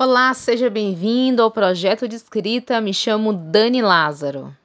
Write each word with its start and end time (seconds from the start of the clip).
Olá, 0.00 0.32
seja 0.32 0.70
bem-vindo 0.70 1.42
ao 1.42 1.50
projeto 1.50 2.06
de 2.06 2.14
escrita. 2.14 2.80
Me 2.80 2.94
chamo 2.94 3.32
Dani 3.32 3.82
Lázaro. 3.82 4.56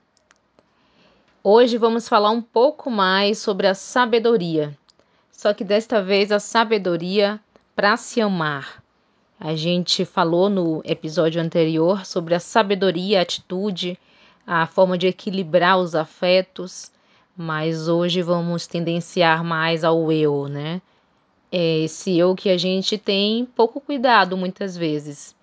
Hoje 1.44 1.76
vamos 1.76 2.08
falar 2.08 2.30
um 2.30 2.40
pouco 2.40 2.92
mais 2.92 3.40
sobre 3.40 3.66
a 3.66 3.74
sabedoria, 3.74 4.78
só 5.32 5.52
que 5.52 5.64
desta 5.64 6.04
vez 6.04 6.32
a 6.32 6.40
sabedoria 6.40 7.40
para 7.76 7.98
se 7.98 8.22
amar. 8.22 8.84
A 9.40 9.56
gente 9.56 10.06
falou 10.06 10.52
no 10.52 10.84
episódio 10.86 11.42
anterior 11.42 12.06
sobre 12.06 12.36
a 12.36 12.40
sabedoria, 12.40 13.18
a 13.18 13.24
atitude, 13.24 13.98
a 14.46 14.68
forma 14.68 15.00
de 15.00 15.08
equilibrar 15.08 15.80
os 15.80 15.96
afetos, 15.96 16.92
mas 17.36 17.88
hoje 17.88 18.22
vamos 18.22 18.68
tendenciar 18.68 19.44
mais 19.44 19.84
ao 19.84 20.12
eu, 20.12 20.48
né? 20.48 20.80
É 21.56 21.86
eu 22.08 22.34
que 22.34 22.50
a 22.50 22.58
gente 22.58 22.98
tem 22.98 23.46
pouco 23.46 23.80
cuidado 23.80 24.36
muitas 24.36 24.76
vezes. 24.76 25.36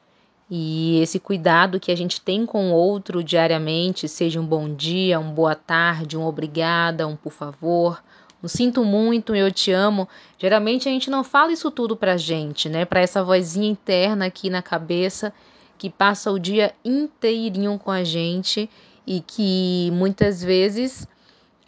E 0.50 1.00
esse 1.00 1.20
cuidado 1.20 1.78
que 1.78 1.92
a 1.92 1.96
gente 1.96 2.20
tem 2.20 2.44
com 2.44 2.72
o 2.72 2.74
outro 2.74 3.22
diariamente, 3.22 4.08
seja 4.08 4.40
um 4.40 4.44
bom 4.44 4.74
dia, 4.74 5.20
um 5.20 5.30
boa 5.30 5.54
tarde, 5.54 6.16
um 6.16 6.26
obrigada, 6.26 7.06
um 7.06 7.14
por 7.14 7.30
favor, 7.30 8.02
um 8.42 8.48
sinto 8.48 8.84
muito, 8.84 9.36
eu 9.36 9.52
te 9.52 9.70
amo. 9.70 10.08
Geralmente 10.36 10.88
a 10.88 10.90
gente 10.92 11.08
não 11.08 11.22
fala 11.22 11.52
isso 11.52 11.70
tudo 11.70 11.96
pra 11.96 12.16
gente, 12.16 12.68
né? 12.68 12.84
Para 12.84 12.98
essa 12.98 13.22
vozinha 13.22 13.70
interna 13.70 14.26
aqui 14.26 14.50
na 14.50 14.60
cabeça 14.60 15.32
que 15.78 15.88
passa 15.88 16.32
o 16.32 16.40
dia 16.40 16.74
inteirinho 16.84 17.78
com 17.78 17.92
a 17.92 18.02
gente 18.02 18.68
e 19.06 19.20
que 19.20 19.92
muitas 19.92 20.42
vezes 20.42 21.06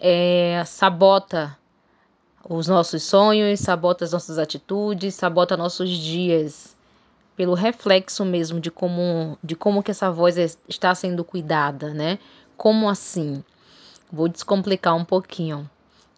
é, 0.00 0.64
sabota 0.66 1.56
os 2.48 2.66
nossos 2.66 3.02
sonhos, 3.02 3.60
sabota 3.60 4.04
as 4.04 4.12
nossas 4.12 4.38
atitudes, 4.38 5.14
sabota 5.14 5.56
nossos 5.56 5.88
dias, 5.88 6.76
pelo 7.36 7.54
reflexo 7.54 8.24
mesmo 8.24 8.60
de 8.60 8.70
como, 8.70 9.38
de 9.42 9.54
como 9.54 9.82
que 9.82 9.90
essa 9.90 10.10
voz 10.10 10.36
está 10.68 10.94
sendo 10.94 11.24
cuidada, 11.24 11.94
né? 11.94 12.18
Como 12.56 12.88
assim? 12.88 13.42
Vou 14.10 14.28
descomplicar 14.28 14.94
um 14.94 15.04
pouquinho. 15.04 15.68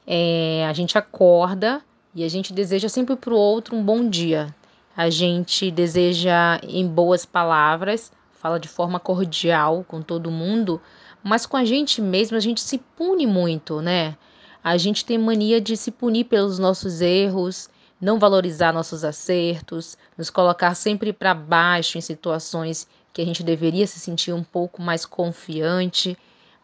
É, 0.06 0.66
a 0.68 0.72
gente 0.72 0.98
acorda 0.98 1.82
e 2.14 2.24
a 2.24 2.28
gente 2.28 2.52
deseja 2.52 2.88
sempre 2.88 3.16
para 3.16 3.32
o 3.32 3.38
outro 3.38 3.76
um 3.76 3.84
bom 3.84 4.08
dia. 4.08 4.54
A 4.96 5.10
gente 5.10 5.70
deseja 5.70 6.60
em 6.62 6.86
boas 6.86 7.24
palavras, 7.24 8.12
fala 8.32 8.58
de 8.58 8.68
forma 8.68 9.00
cordial 9.00 9.84
com 9.86 10.02
todo 10.02 10.30
mundo, 10.30 10.80
mas 11.22 11.46
com 11.46 11.56
a 11.56 11.64
gente 11.64 12.00
mesmo 12.00 12.36
a 12.36 12.40
gente 12.40 12.60
se 12.60 12.78
pune 12.78 13.26
muito, 13.26 13.80
né? 13.80 14.16
A 14.64 14.78
gente 14.78 15.04
tem 15.04 15.18
mania 15.18 15.60
de 15.60 15.76
se 15.76 15.90
punir 15.90 16.24
pelos 16.24 16.58
nossos 16.58 17.02
erros, 17.02 17.68
não 18.00 18.18
valorizar 18.18 18.72
nossos 18.72 19.04
acertos, 19.04 19.98
nos 20.16 20.30
colocar 20.30 20.74
sempre 20.74 21.12
para 21.12 21.34
baixo 21.34 21.98
em 21.98 22.00
situações 22.00 22.88
que 23.12 23.20
a 23.20 23.26
gente 23.26 23.42
deveria 23.42 23.86
se 23.86 24.00
sentir 24.00 24.32
um 24.32 24.42
pouco 24.42 24.80
mais 24.80 25.04
confiante 25.04 26.16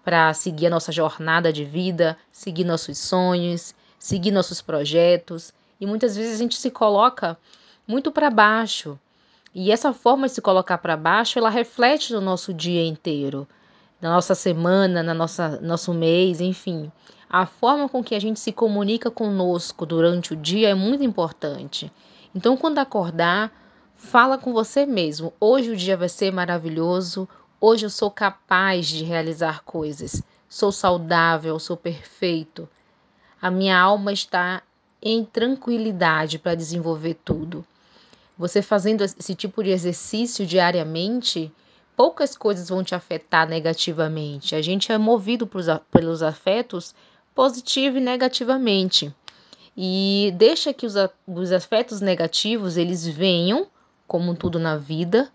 para 0.03 0.33
seguir 0.33 0.69
a 0.69 0.71
nossa 0.71 0.91
jornada 0.91 1.53
de 1.53 1.63
vida, 1.63 2.17
seguir 2.33 2.65
nossos 2.65 2.97
sonhos, 2.97 3.75
seguir 3.99 4.31
nossos 4.31 4.63
projetos. 4.63 5.53
E 5.79 5.85
muitas 5.85 6.17
vezes 6.17 6.37
a 6.37 6.39
gente 6.39 6.57
se 6.57 6.71
coloca 6.71 7.37
muito 7.87 8.11
para 8.11 8.31
baixo. 8.31 8.99
E 9.55 9.71
essa 9.71 9.93
forma 9.93 10.27
de 10.27 10.33
se 10.33 10.41
colocar 10.41 10.79
para 10.79 10.97
baixo, 10.97 11.39
ela 11.39 11.51
reflete 11.51 12.15
no 12.15 12.21
nosso 12.23 12.55
dia 12.55 12.83
inteiro, 12.83 13.47
na 14.01 14.11
nossa 14.11 14.35
semana, 14.35 15.03
na 15.03 15.15
nossa 15.15 15.61
nosso 15.61 15.93
mês, 15.93 16.41
enfim. 16.41 16.91
A 17.29 17.47
forma 17.47 17.89
com 17.89 18.03
que 18.03 18.15
a 18.15 18.21
gente 18.21 18.41
se 18.41 18.51
comunica 18.51 19.11
conosco 19.11 19.87
durante 19.87 20.33
o 20.33 20.37
dia 20.37 20.71
é 20.71 20.75
muito 20.75 21.05
importante. 21.05 21.93
Então, 22.35 22.57
quando 22.57 22.79
acordar, 22.79 23.53
fala 23.95 24.39
com 24.39 24.53
você 24.53 24.87
mesmo. 24.87 25.33
Hoje 25.39 25.71
o 25.71 25.77
dia 25.77 25.97
vai 25.97 26.09
ser 26.09 26.33
maravilhoso. 26.33 27.29
Hoje 27.61 27.87
eu 27.87 27.91
sou 27.91 28.11
capaz 28.11 28.87
de 28.87 29.05
realizar 29.05 29.63
coisas. 29.65 30.23
Sou 30.49 30.73
saudável, 30.73 31.59
sou 31.59 31.77
perfeito. 31.77 32.69
A 33.41 33.51
minha 33.51 33.79
alma 33.79 34.13
está 34.13 34.63
em 35.03 35.25
tranquilidade 35.25 36.39
para 36.39 36.55
desenvolver 36.55 37.15
tudo. 37.25 37.65
Você 38.37 38.63
fazendo 38.63 39.03
esse 39.03 39.35
tipo 39.35 39.63
de 39.63 39.71
exercício 39.71 40.47
diariamente, 40.47 41.53
poucas 42.01 42.35
coisas 42.35 42.71
vão 42.71 42.83
te 42.83 42.95
afetar 42.95 43.47
negativamente. 43.47 44.55
A 44.55 44.63
gente 44.63 44.91
é 44.91 44.97
movido 44.97 45.47
pelos 45.91 46.23
afetos 46.23 46.95
positivo 47.35 47.99
e 47.99 48.01
negativamente. 48.01 49.15
E 49.77 50.33
deixa 50.35 50.73
que 50.73 50.87
os, 50.87 50.95
os 51.27 51.53
aspectos 51.53 52.01
negativos 52.01 52.79
eles 52.79 53.07
venham, 53.07 53.67
como 54.09 54.35
tudo 54.35 54.59
na 54.59 54.79
vida. 54.79 55.31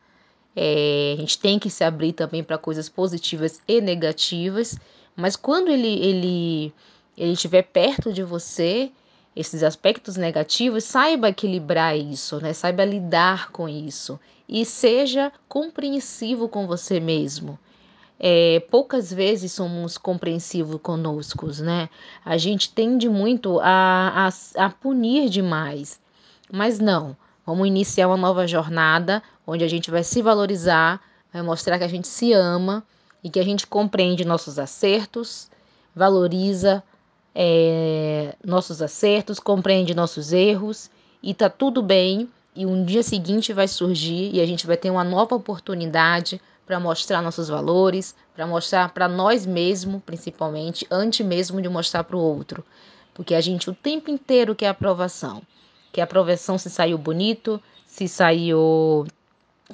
É, 0.55 1.13
a 1.15 1.21
gente 1.21 1.37
tem 1.37 1.59
que 1.59 1.69
se 1.69 1.83
abrir 1.83 2.13
também 2.13 2.43
para 2.43 2.57
coisas 2.57 2.89
positivas 2.89 3.61
e 3.67 3.79
negativas, 3.79 4.75
mas 5.15 5.35
quando 5.35 5.69
ele 5.69 6.03
ele 6.03 6.73
ele 7.15 7.33
estiver 7.33 7.61
perto 7.61 8.11
de 8.11 8.23
você, 8.23 8.91
esses 9.35 9.63
aspectos 9.63 10.15
negativos, 10.15 10.83
saiba 10.83 11.29
equilibrar 11.29 11.97
isso, 11.97 12.39
né? 12.39 12.53
Saiba 12.53 12.85
lidar 12.85 13.51
com 13.51 13.67
isso 13.67 14.19
e 14.47 14.63
seja 14.63 15.31
compreensivo 15.47 16.47
com 16.47 16.67
você 16.67 16.99
mesmo 16.99 17.59
é, 18.19 18.61
poucas 18.71 19.11
vezes 19.11 19.51
somos 19.51 19.97
compreensivos 19.97 20.79
conosco, 20.81 21.47
né? 21.61 21.89
A 22.23 22.37
gente 22.37 22.71
tende 22.71 23.09
muito 23.09 23.59
a, 23.59 24.27
a, 24.27 24.65
a 24.65 24.69
punir 24.69 25.29
demais. 25.29 25.99
Mas 26.51 26.79
não, 26.79 27.15
vamos 27.45 27.67
iniciar 27.67 28.07
uma 28.07 28.17
nova 28.17 28.47
jornada 28.47 29.21
onde 29.45 29.63
a 29.63 29.67
gente 29.67 29.91
vai 29.91 30.03
se 30.03 30.21
valorizar, 30.21 31.01
vai 31.33 31.41
mostrar 31.41 31.77
que 31.77 31.83
a 31.83 31.89
gente 31.89 32.07
se 32.07 32.31
ama 32.33 32.83
e 33.23 33.29
que 33.29 33.39
a 33.39 33.43
gente 33.43 33.67
compreende 33.67 34.23
nossos 34.23 34.57
acertos, 34.57 35.49
valoriza 35.95 36.83
é, 37.35 38.33
nossos 38.43 38.81
acertos, 38.81 39.39
compreende 39.39 39.93
nossos 39.93 40.31
erros 40.31 40.89
e 41.21 41.33
tá 41.33 41.49
tudo 41.49 41.81
bem. 41.81 42.29
E 42.55 42.65
um 42.65 42.85
dia 42.85 43.03
seguinte 43.03 43.51
vai 43.51 43.67
surgir 43.67 44.33
e 44.33 44.39
a 44.39 44.45
gente 44.45 44.65
vai 44.65 44.77
ter 44.77 44.89
uma 44.89 45.03
nova 45.03 45.35
oportunidade 45.35 46.39
para 46.65 46.79
mostrar 46.79 47.21
nossos 47.21 47.49
valores, 47.49 48.15
para 48.33 48.47
mostrar 48.47 48.93
para 48.93 49.09
nós 49.09 49.45
mesmos, 49.45 50.01
principalmente, 50.03 50.87
antes 50.89 51.25
mesmo 51.25 51.61
de 51.61 51.67
mostrar 51.67 52.05
para 52.05 52.15
o 52.15 52.19
outro. 52.19 52.63
Porque 53.13 53.35
a 53.35 53.41
gente 53.41 53.69
o 53.69 53.73
tempo 53.73 54.09
inteiro 54.09 54.55
quer 54.55 54.69
aprovação. 54.69 55.41
Quer 55.91 56.03
aprovação 56.03 56.57
se 56.57 56.69
saiu 56.69 56.97
bonito, 56.97 57.61
se 57.85 58.07
saiu 58.07 59.05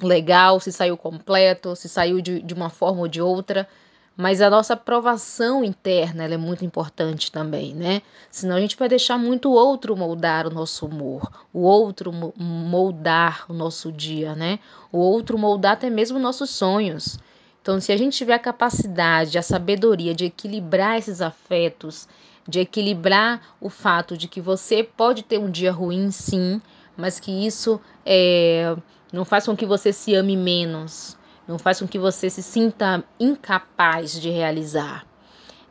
legal, 0.00 0.60
se 0.60 0.72
saiu 0.72 0.96
completo, 0.96 1.76
se 1.76 1.88
saiu 1.88 2.20
de, 2.20 2.42
de 2.42 2.54
uma 2.54 2.70
forma 2.70 3.00
ou 3.00 3.08
de 3.08 3.20
outra. 3.20 3.68
Mas 4.16 4.42
a 4.42 4.50
nossa 4.50 4.74
aprovação 4.74 5.64
interna 5.64 6.24
é 6.24 6.36
muito 6.36 6.64
importante 6.64 7.32
também, 7.32 7.74
né? 7.74 8.02
Senão 8.30 8.56
a 8.56 8.60
gente 8.60 8.76
vai 8.76 8.88
deixar 8.88 9.16
muito 9.16 9.48
o 9.48 9.52
outro 9.52 9.96
moldar 9.96 10.46
o 10.46 10.50
nosso 10.50 10.84
humor, 10.84 11.30
o 11.52 11.60
outro 11.60 12.12
moldar 12.36 13.46
o 13.48 13.54
nosso 13.54 13.90
dia, 13.90 14.34
né? 14.34 14.58
O 14.90 14.98
outro 14.98 15.38
moldar 15.38 15.72
até 15.72 15.88
mesmo 15.88 16.18
nossos 16.18 16.50
sonhos. 16.50 17.18
Então, 17.62 17.80
se 17.80 17.92
a 17.92 17.96
gente 17.96 18.16
tiver 18.16 18.34
a 18.34 18.38
capacidade, 18.38 19.38
a 19.38 19.42
sabedoria 19.42 20.14
de 20.14 20.26
equilibrar 20.26 20.98
esses 20.98 21.22
afetos, 21.22 22.08
de 22.46 22.60
equilibrar 22.60 23.40
o 23.60 23.70
fato 23.70 24.16
de 24.16 24.26
que 24.28 24.40
você 24.40 24.82
pode 24.82 25.22
ter 25.22 25.38
um 25.38 25.50
dia 25.50 25.70
ruim, 25.70 26.10
sim, 26.10 26.60
mas 26.96 27.20
que 27.20 27.30
isso 27.46 27.80
é, 28.04 28.76
não 29.12 29.24
faz 29.24 29.46
com 29.46 29.56
que 29.56 29.64
você 29.64 29.92
se 29.92 30.14
ame 30.14 30.36
menos, 30.36 31.16
não 31.46 31.58
faz 31.58 31.80
com 31.80 31.88
que 31.88 31.98
você 31.98 32.30
se 32.30 32.42
sinta 32.42 33.04
incapaz 33.18 34.20
de 34.20 34.30
realizar. 34.30 35.06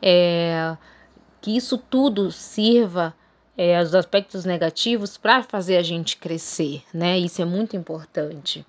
É, 0.02 0.76
que 1.42 1.56
isso 1.56 1.78
tudo 1.78 2.32
sirva 2.32 3.14
é, 3.58 3.82
os 3.82 3.94
aspectos 3.94 4.46
negativos 4.46 5.18
para 5.18 5.44
fazer 5.44 5.78
a 5.78 5.84
gente 5.84 6.18
crescer, 6.18 6.84
né? 6.94 7.18
Isso 7.18 7.42
é 7.42 7.46
muito 7.46 7.76
importante. 7.76 8.66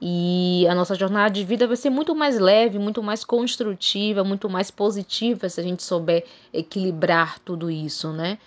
E 0.00 0.66
a 0.68 0.74
nossa 0.74 0.94
jornada 0.94 1.30
de 1.30 1.44
vida 1.44 1.66
vai 1.66 1.76
ser 1.76 1.90
muito 1.90 2.14
mais 2.14 2.38
leve, 2.38 2.78
muito 2.78 3.02
mais 3.02 3.22
construtiva, 3.22 4.24
muito 4.24 4.48
mais 4.48 4.70
positiva 4.70 5.48
se 5.48 5.60
a 5.60 5.62
gente 5.62 5.82
souber 5.82 6.24
equilibrar 6.52 7.38
tudo 7.40 7.70
isso, 7.70 8.10
né? 8.10 8.38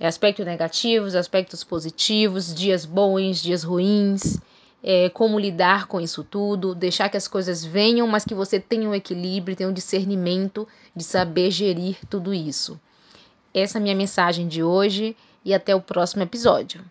É 0.00 0.06
aspectos 0.06 0.44
negativos, 0.44 1.14
aspectos 1.14 1.62
positivos, 1.62 2.52
dias 2.52 2.84
bons, 2.84 3.40
dias 3.40 3.62
ruins, 3.62 4.38
é, 4.82 5.08
como 5.10 5.38
lidar 5.38 5.86
com 5.86 6.00
isso 6.00 6.24
tudo, 6.24 6.74
deixar 6.74 7.08
que 7.08 7.16
as 7.16 7.28
coisas 7.28 7.64
venham, 7.64 8.06
mas 8.06 8.24
que 8.24 8.34
você 8.34 8.58
tenha 8.58 8.88
um 8.88 8.94
equilíbrio, 8.94 9.56
tenha 9.56 9.68
um 9.68 9.72
discernimento 9.72 10.66
de 10.94 11.04
saber 11.04 11.50
gerir 11.50 11.98
tudo 12.08 12.32
isso. 12.32 12.80
Essa 13.52 13.78
é 13.78 13.80
a 13.80 13.82
minha 13.82 13.94
mensagem 13.94 14.48
de 14.48 14.62
hoje 14.62 15.16
e 15.44 15.52
até 15.52 15.74
o 15.74 15.80
próximo 15.80 16.22
episódio. 16.22 16.82